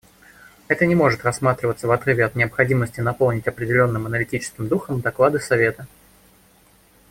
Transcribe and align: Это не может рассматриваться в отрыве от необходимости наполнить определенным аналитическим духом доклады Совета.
Это 0.67 0.87
не 0.87 0.95
может 0.95 1.25
рассматриваться 1.25 1.87
в 1.87 1.91
отрыве 1.91 2.25
от 2.25 2.33
необходимости 2.33 3.01
наполнить 3.01 3.45
определенным 3.45 4.07
аналитическим 4.07 4.67
духом 4.67 4.99
доклады 4.99 5.39
Совета. 5.39 5.85